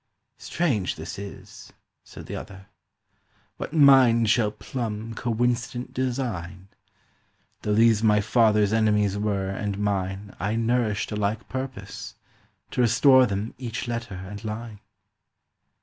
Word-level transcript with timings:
—"Strange, 0.39 0.95
this 0.95 1.19
is!" 1.19 1.73
said 2.03 2.25
the 2.25 2.35
other; 2.35 2.65
"What 3.57 3.71
mind 3.71 4.31
shall 4.31 4.49
plumb 4.49 5.13
"Coincident 5.13 5.93
design! 5.93 6.69
Though 7.61 7.75
these 7.75 8.01
my 8.01 8.19
father's 8.19 8.73
enemies 8.73 9.15
were 9.15 9.49
and 9.49 9.77
mine, 9.77 10.35
I 10.39 10.55
nourished 10.55 11.11
a 11.11 11.15
like 11.15 11.47
purpose—to 11.49 12.81
restore 12.81 13.27
them 13.27 13.53
Each 13.59 13.87
letter 13.87 14.15
and 14.15 14.43
line." 14.43 14.79